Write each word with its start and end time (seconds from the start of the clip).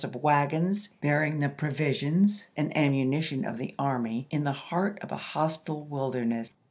of 0.03 0.13
wagous, 0.15 0.87
bearing 0.99 1.37
the 1.37 1.47
provisions 1.47 2.47
and 2.57 2.75
ammunition 2.75 3.41
p. 3.41 3.43
'352.' 3.43 3.47
of 3.47 3.57
the 3.59 3.75
army 3.83 4.27
in 4.31 4.43
the 4.43 4.51
heart 4.51 4.97
of 4.99 5.11
a 5.11 5.15
hostile 5.15 5.83
wilderness. 5.85 6.49